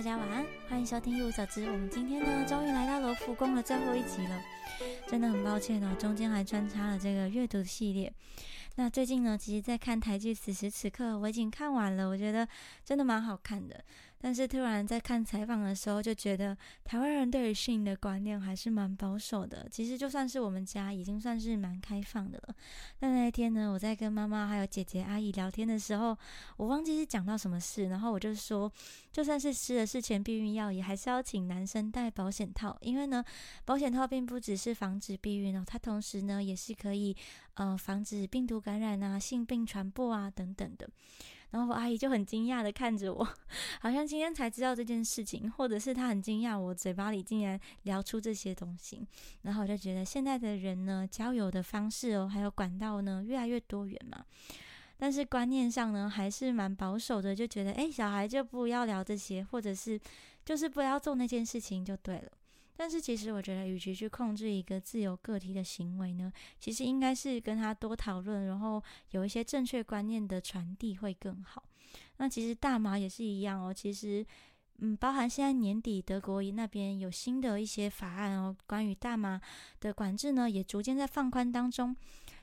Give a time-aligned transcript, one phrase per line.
[0.00, 1.66] 大家晚安，欢迎收听一无所知。
[1.66, 4.42] 我们今天呢，终于来到罗浮宫的最后一集了，
[5.06, 8.10] 真的很抱歉哦，中间还穿插了这个阅读系列。
[8.76, 12.48] 那最近呢，其实在看台剧《此时此刻》，我已经看完了，我觉得
[12.82, 13.84] 真的蛮好看的。
[14.22, 19.66] 但是突然在看采访的时候，就觉得台湾人对于性的观念还是蛮保守的。
[19.70, 22.54] 其实就算是我们家，已经算是蛮开放的了。
[22.98, 26.14] 但那一天呢，我在跟妈妈还有姐姐阿姨聊天的时候，
[26.58, 28.70] 我忘记是讲到什么事，然后我就说，
[29.10, 33.24] 就算是吃了事前避孕药，也还是要请男生戴保险套，因为呢，
[33.64, 37.16] 保险套并不只是防止避孕哦，它同时呢也是可以
[37.54, 40.86] 呃防止病毒感染啊、性病传播啊等等的。
[41.50, 43.24] 然后阿姨就很惊讶的看着我，
[43.80, 49.06] 好像今天才知道这件事情，或者是她很惊讶我嘴巴里竟然聊出这些东西。
[49.42, 54.24] 然后我就觉得现在的人呢，交友的方式哦，还有管道呢，越来越多元嘛。
[54.96, 59.98] 但是观念上呢，还是蛮保守的，就觉得哎，小孩就不要聊这些，或者是
[60.44, 62.30] 就是不要做那件事情就对了。
[62.80, 71.62] 但是其实我觉得，与其去控制一个自由个体的行为呢，其实应该是跟他多讨论，然后有一些正确观念的传递会更好。
[72.16, 74.24] 那其实大麻也是一样哦，其实
[74.78, 79.38] 嗯，包含现在年底德国那边有新的一些法案哦，关于大麻
[79.78, 81.94] 的管制呢，也逐渐在放宽当中。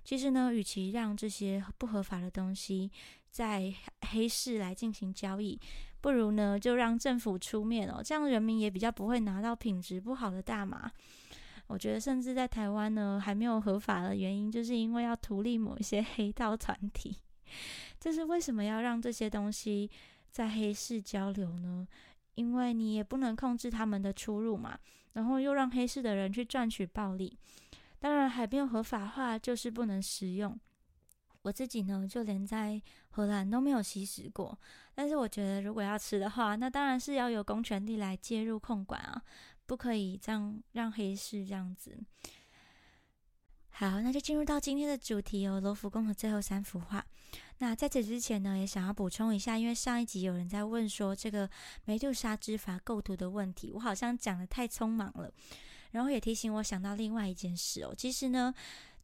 [0.03, 2.91] 其实呢，与其让这些不合法的东西
[3.31, 3.73] 在
[4.11, 5.59] 黑市来进行交易。
[6.07, 10.89] 不如呢，就让政府出面哦，这样人民也比较不会拿到品质不好的大麻。
[11.67, 17.13] 我觉得，甚至在台湾呢，还没有合法的原因，就是因为要图利某一些 黑道团体。
[17.99, 19.91] 这是为什么要让这些东西
[20.31, 21.85] 在黑市交流呢？
[22.35, 24.79] 因为你也不能控制他们的出入嘛，
[25.11, 27.37] 然后又让黑市的人去赚取暴利。
[27.99, 30.57] 当然，还没有合法化，就是不能使用。
[31.47, 32.81] 我自己呢，就连在
[33.11, 34.59] 荷兰都没有吸食过。
[34.93, 39.21] 但是我觉得，如果要吃的话，那当然是要有公权力来介入控管啊，
[39.65, 41.97] 不可以这样让黑市这样子。
[43.69, 47.05] 好，那就进入到今天的主题哦，罗浮宫的最后三幅画。
[47.59, 51.49] 那在此之前呢，也想要补充一下，因为上一集有人在问说这个
[51.85, 55.31] 梅杜莎之筏构图的问题，我好像讲的太匆忙了，
[55.91, 58.53] 然后也提醒我想到另外一件事哦，其实呢。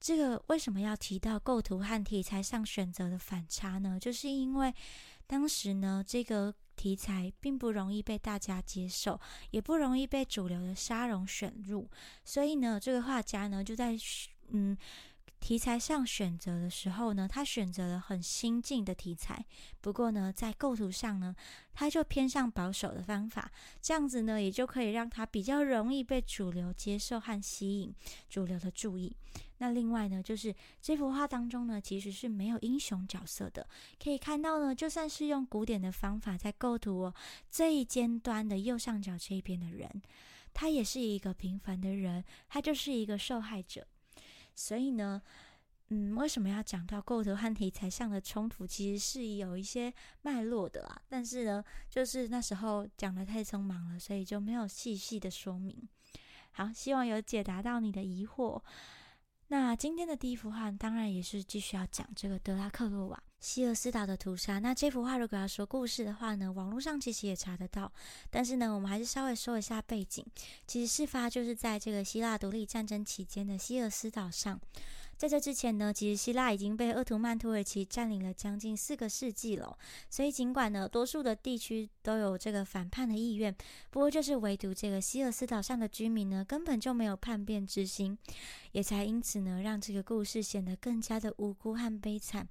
[0.03, 3.97] 这个为什么要提到构图和题材上选择的反差呢？
[3.97, 4.75] 就是因为
[5.25, 9.17] 当时呢，这个题材并不容易被大家接受，
[9.51, 11.89] 也不容易被主流的沙龙选入，
[12.25, 13.97] 所以呢，这个画家呢就在
[14.49, 14.77] 嗯。
[15.43, 19.45] 题材上选择的时候呢，他选择了很新进的题材。
[19.81, 21.35] 不过呢，在构图上呢，
[21.73, 23.51] 他就偏向保守的方法。
[23.81, 27.93] 这样子呢，也就可以让他比较容易被主流接受和吸引
[28.29, 29.13] 主流的注意。
[29.57, 33.67] 那另外呢，就是这幅画当中呢，其实是没有英雄角色的。
[34.01, 37.13] 可以看到呢，就算是用古典的方法在构图哦，
[37.51, 40.01] 这一尖端的右上角这一边的人，
[40.53, 43.85] 他也是一个平凡的人，他就是一个受害者。
[44.55, 45.21] 所以呢，
[45.89, 48.65] 嗯，为什么要讲到构图和题材上的冲突？
[48.65, 51.01] 其实是有一些脉络的啦。
[51.07, 55.87] 但是呢，就是那时候讲的太匆忙了，所以就没有细细的说明。
[56.51, 58.61] 好，希望有解答到你的疑惑。
[59.47, 64.57] 那今天的第一幅画，当然也是继续要讲这个德拉克洛瓦希尔斯岛的屠杀。
[64.59, 67.91] 那这幅画如果要说故事的话呢，网络上其实也查得到。
[68.29, 70.25] 但是呢，我们还是稍微说一下背景。
[70.65, 74.57] 其实事发就是在这个希腊独立战争期间的希尔斯岛上。
[75.17, 79.77] 在这之前呢，其实希腊已经被鄂图曼土耳其占领了将近四个世纪了。
[80.09, 83.55] 所以尽管呢，多数的地区都有这个反叛的意愿，
[83.89, 88.17] 不过就是唯独这个希尔斯岛上的居民呢，根本就没有叛变之心，
[88.71, 92.47] 也才因此呢，让这个故事显得更加的无辜和悲惨。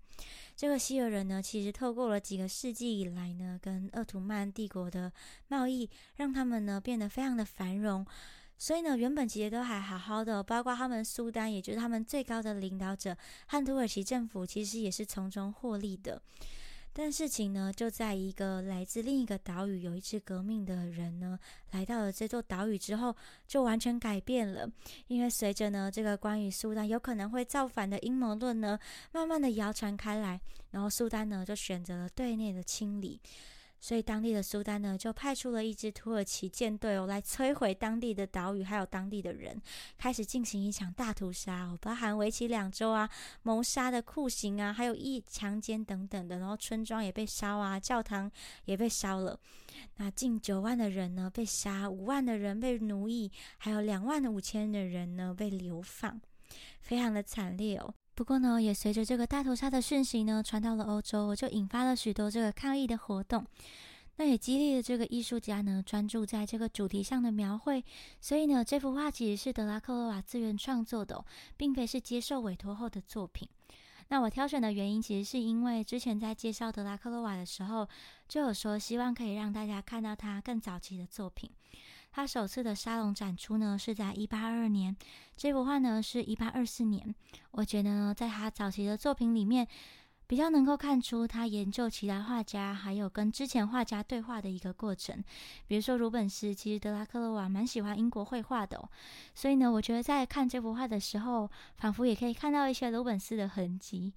[0.56, 5.12] 这个希尔人呢，其实透过了几个世纪以来呢，跟鄂图曼帝国的
[5.48, 8.06] 贸易，让他们呢变得非常的繁荣。
[8.62, 13.16] 所以呢，原本其实都还好好的，包括他们苏丹，也就是他们最高的领导者
[13.48, 16.22] 和土耳其政府，其实也是从中获利的。
[16.92, 21.36] 但事情呢，就在一个来自另一个岛屿有一支革命的人呢，
[21.72, 23.12] 来到了这座岛屿之后，
[23.48, 24.70] 就完全改变了。
[25.08, 28.78] 因为随着呢，这个关于苏丹有可能会造反的阴谋论呢，
[29.10, 30.40] 慢慢的谣传开来，
[30.70, 33.20] 然后苏丹呢，就选择了对内的清理。
[33.82, 39.60] 所以当地的苏丹呢，就派出了一支土耳其舰队哦，来摧毁当地的岛屿，还有当地的人，
[39.98, 43.10] 开始进行一场大屠杀哦，包含为期两周啊，
[43.42, 48.30] 谋杀的酷刑啊，还有一强奸等等的，然后村庄也被烧啊，教堂
[48.66, 49.36] 也被烧了，
[49.96, 56.20] 那近九万的人呢被杀，五万的人被奴役，还有两万五千的人呢被流放，
[56.80, 57.92] 非常的惨烈哦。
[58.14, 63.44] 不过呢，也随着这个大屠杀的讯息呢传到了欧洲，就引发了许多这个抗议的活动。
[64.16, 67.82] 那也激励了这个艺术家呢，专注在这个主题上的描绘。
[68.20, 71.24] 所以呢，这幅画其实是德拉克洛瓦自愿创作的，
[71.56, 73.48] 并非是接受委托后的作品。
[74.08, 77.88] 那我挑选的原因，其实是因为之前在介绍德拉克洛瓦的时候，
[78.28, 81.50] 就有说希望可以让大家看到他更早期的作品。
[82.12, 84.96] 他首次的沙龙展出呢，是在一八二二年，
[85.36, 87.12] 这幅画呢是一八二四年。
[87.50, 89.66] 我觉得，在他早期的作品里面。
[90.24, 95.22] 比较能够看出他研究其他画家，还有跟之前画家对话的一个过程。
[95.66, 98.88] 比如说鲁本斯，其实德拉克洛瓦蛮喜欢英国绘画的，
[99.34, 104.14] 所以呢，我觉得在看这幅画的时候，仿佛也可以看到一些鲁本斯的痕迹。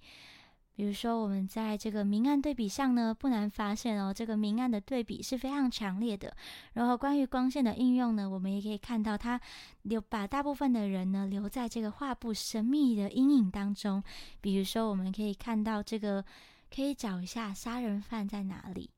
[0.76, 6.36] 比如说，我们在这个明暗对比上呢，不难发现哦，这个明暗的对比是非常强烈的。
[6.74, 9.40] 然后，关于光线的应用呢，我们也可以看到，它
[9.84, 14.04] 留把大部分的人呢留在这个画布神秘的阴影当中。
[14.42, 16.22] 比如说，我们可以看到这个，
[16.70, 18.90] 可以找一下杀人犯在哪里。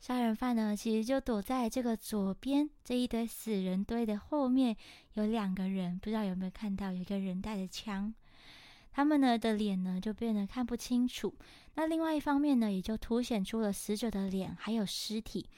[0.00, 4.74] 杀人犯呢，其实就躲在这个左边这一堆死人堆的后面，
[5.12, 8.14] 有两个人，不知道有没有看到，有一个人带着枪。
[8.98, 11.32] 他们呢的脸呢就变得看不清楚，
[11.74, 15.48] 那另外一方面呢，也就凸显出了死者的脸还有尸体，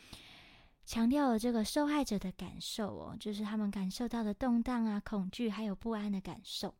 [0.84, 6.74] 强调了这个受害者的感受哦，就是他们感受到的动荡啊、恐惧还有不安的感受。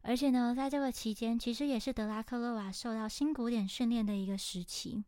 [0.00, 5.04] 而且呢，在这个期间，其实也是德拉克洛瓦受到新古典训练的一个时期。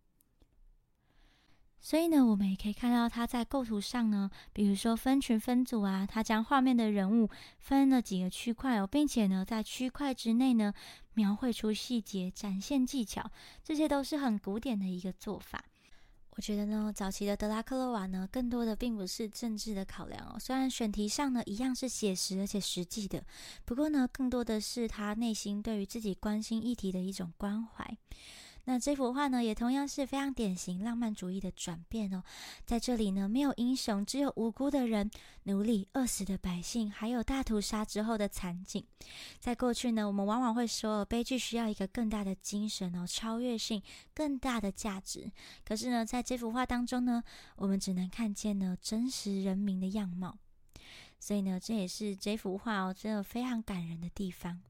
[1.80, 10.74] 所以呢，我们也可以看到他在构图上呢，比如说分群分组啊，他将画面的人物分了几个区块哦，并且呢，在区块之内呢，
[11.14, 13.30] 描绘出细节，展现技巧，
[13.62, 15.64] 这些都是很古典的一个做法。
[16.30, 23.24] 我觉得呢，早期的德拉克洛瓦呢，更多的并不是政治的考量哦，虽然选题上呢一样是写实而且实际的，
[23.64, 27.96] 不过呢，更多的是他内心对于自己关心议题的一种关怀。
[28.68, 32.24] 那这幅画呢，也同样是非常典型浪漫主义的转变哦。
[32.64, 35.08] 在这里呢，没有英雄，只有无辜的人、
[35.44, 38.84] 奴隶、饿死的百姓，还有大屠杀之后的惨景。
[39.38, 43.80] 在过去呢，我们往往会说，悲剧需要一个更大的精神哦，超越性、
[44.12, 45.30] 更大的价值。
[45.64, 47.22] 可是呢，在这幅画当中呢，
[47.54, 50.36] 我们只能看见呢真实人民的样貌。
[51.20, 54.60] 所以呢，这也是这幅画哦，真的非常感人的地方。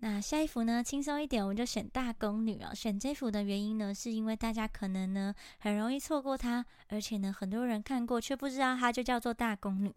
[0.00, 2.72] 那下一幅呢，轻松一点，我们就选大宫女哦。
[2.72, 9.92] 选这幅的原因呢，是因为大家可能呢很容易错过它，而且呢很多人看过却不知道它就叫做大宫女。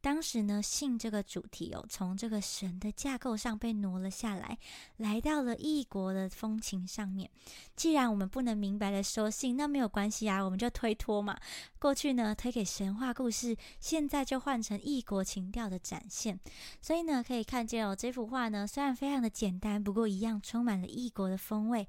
[0.00, 4.56] 当时呢，性这个主题哦，从这个神的架构上被挪了下来，
[4.96, 7.28] 来到了异国的风情上面。
[7.76, 11.36] 既然我们不能明白的说性，那没有关系啊，我们就推脱嘛。
[11.78, 16.40] 过去呢推给神话故事，现在就换成异国情调的展现。
[16.80, 21.88] 所以呢，可以看见哦，这幅画呢虽然非常的简单，不过一样充满了异国的风味。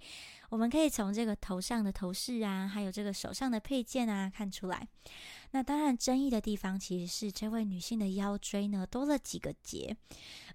[0.50, 4.88] 我们可以从这个头上的头饰啊，还有这个手上的配件啊看出来。
[5.52, 9.96] 那当然，争议的地方其实是这位女性的腰椎呢多了几个结，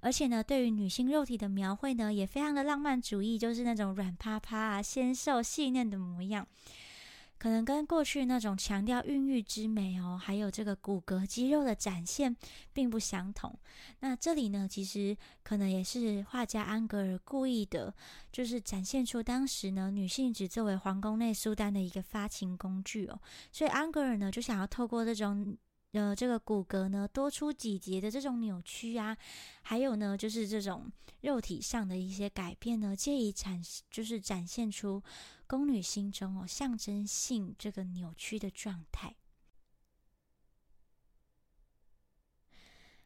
[0.01, 6.45] 而且呢，对于女性肉体的描绘呢也非常的浪漫主义，就是那种软趴趴啊、纤瘦细嫩的模样。
[7.39, 12.37] 可能跟过去那种强调孕育之美哦，还有这个骨骼肌肉的展现
[12.73, 13.57] 并不相同。
[14.01, 17.95] 那这里呢，其实可能也是画家安格尔故意的，
[18.33, 23.21] 就是展现出当时呢女性只作为皇宫内苏丹的一个发情工具哦。
[23.53, 25.57] 所以安格尔呢就想要透过这种
[25.93, 29.17] 呃这个骨骼呢多出几节的这种扭曲啊，
[29.63, 30.91] 还有呢就是这种
[31.21, 35.03] 肉体上的一些改变呢，借以展就是展现出。
[35.51, 39.17] 宫女心中哦，象征性这个扭曲的状态。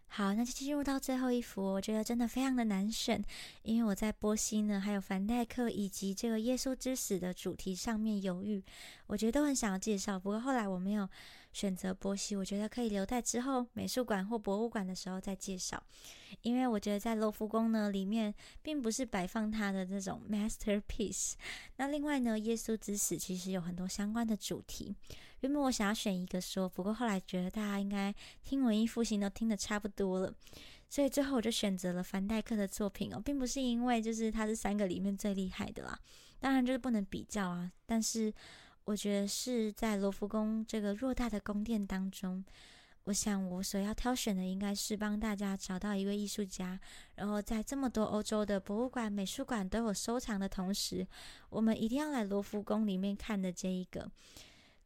[0.09, 3.25] 好，那就进入到最后一幅，我觉得真的非常的难选，
[3.63, 8.65] 因为我在波西呢，还有凡戴克以及这个耶稣之死的主题上面犹豫，
[9.07, 11.09] 我觉得都很想要介绍，不过后来我没有
[11.53, 15.83] 选择波西，我觉得可以留在之后美术馆或博物馆的时候再介绍。
[16.41, 21.35] 因为我觉得在罗浮宫呢里面，并不是摆放他的这种 masterpiece。
[21.77, 24.95] 那另外呢，耶稣之死其实有很多相关的主题。
[25.41, 30.33] 原本我想要选一个说，不过后来觉得大家应该听文艺复兴都听得差不多了，
[30.89, 35.99] 所以最后我就选择了凡戴克的作品哦，并不是因为就是他是三个里面最厉害的啦，
[36.39, 37.71] 当然就是不能比较啊。
[37.85, 38.33] 但是
[38.85, 42.45] 我觉得是在罗浮宫这个偌大的宫殿当中。
[43.05, 46.79] 我想，我所要挑选的应该是帮大家找到一位艺术家，
[47.17, 51.05] 然后在这么多欧洲的博物馆、美术馆都有收藏的同时，
[51.51, 54.09] 我们一定要来罗浮宫里面看的这一个，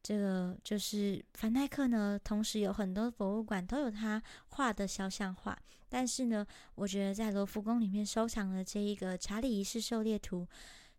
[0.02, 2.18] 这个就是凡戴克呢。
[2.24, 5.58] 同时有很多博物馆都有他画的肖像画，
[5.90, 10.46] 但是呢，我觉得在罗浮宫里面收藏的这一个《查理一世狩猎图》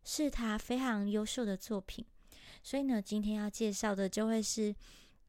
[0.04, 2.06] 是他非常优秀的作品。
[2.68, 4.76] 所以呢，今天要介绍的就会是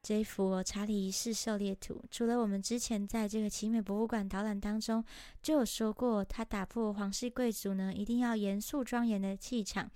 [0.03, 1.95] 这幅《查理一世狩猎图》。
[2.11, 5.05] 除了我们之前在这个奇美博物馆导览当中
[5.41, 9.89] 就有说过，他打破皇室贵族呢一定要严肃庄严的气场。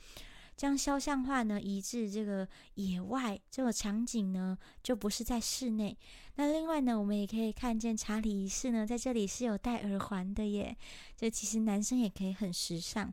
[0.57, 5.99] 将肖像画呢移至这个野外，这个场景呢就不是在室内。
[6.37, 10.77] 那另外呢，我们也可以看见查理一世呢在这里是有戴耳环的耶。
[11.17, 13.13] 这其实男生也可以很时尚。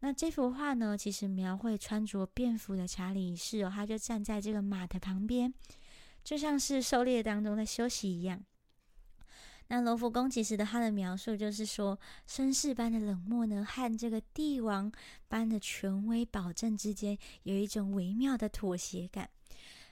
[0.00, 5.52] 那这幅画呢，其实描绘穿着便服的查理一世哦，他就站在这个马的旁边，
[6.24, 8.42] 就像是狩猎当中在休息一样。
[9.68, 14.90] 那罗浮宫其实的他的描述就是说，绅士般的冷漠呢，和这个帝王
[15.28, 19.28] 般的权威保证之间有一种微妙的妥协感。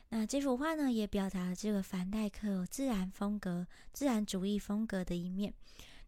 [0.08, 5.52] 那这幅画呢，也表达了这个凡戴克自然风格、自然主义风格的一面。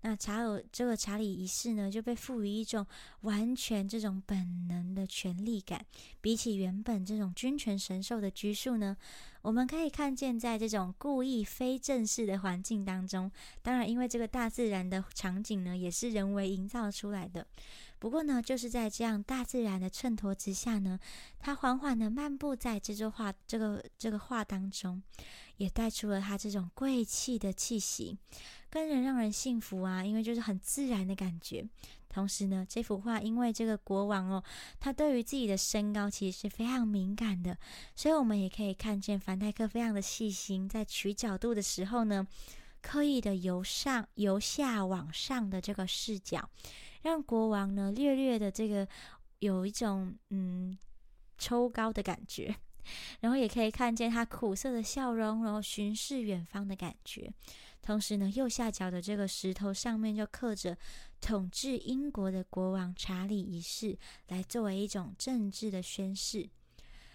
[0.02, 2.86] 那查尔这个查理一世呢，就被赋予一种
[3.20, 5.84] 完全这种本能的权力感，
[6.20, 8.96] 比起原本这种君权神授的拘束呢。
[9.42, 13.30] 我们可以看见，在这种故意非正式的环境当中，
[13.62, 17.46] 当然，因为这个大自然的场景呢，也是人为营造出来的。
[17.98, 20.98] 不过呢，就是在这样大自然的衬托之下呢，
[21.38, 25.02] 他缓缓的漫步在这座画这个这个画当中，
[25.56, 28.16] 也带出了他这种贵气的气息，
[28.70, 31.66] 更能让人幸福啊，因为就是很自然的感觉。
[32.12, 34.42] 同时呢，这幅画因为这个国王哦，
[34.80, 37.56] 他对于自己的身高其实是非常敏感的，
[37.94, 42.26] 所以我们也可以看见凡泰克非常的细心，在取角度的时候呢，
[42.82, 46.50] 刻意的由上由下往上的这个视角，
[47.02, 48.86] 让国王呢略略的这个
[49.38, 50.76] 有一种嗯
[51.38, 52.56] 抽高的感觉，
[53.20, 57.32] 然后也可以看见他苦涩的笑容，然后巡视远方的感觉。
[57.82, 60.76] 同时呢，右下角的这个石头上面就刻着
[61.20, 66.48] 统治英国的国王查理一世，来作为一种政治的宣誓。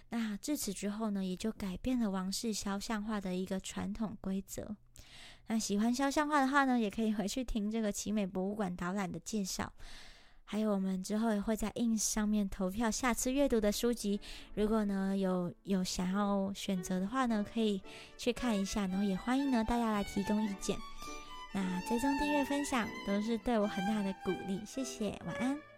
[0.09, 4.75] 那自此之后呢，也就改变了王室肖像画的一个传统规则。
[5.47, 9.71] 那喜欢肖像画的话呢，也可以回去听这个奇美博物馆导览的介绍。
[10.45, 14.21] 还有，我们之后也会在 ins 上面投票下次阅读的书籍。
[14.53, 17.81] 如果呢有有想要选择的话呢，可以
[18.17, 18.85] 去看一下。
[18.87, 20.77] 然后也欢迎呢大家来提供意见。
[21.53, 25.74] 那追踪订阅分享都是对我很大的鼓励，谢谢，晚安。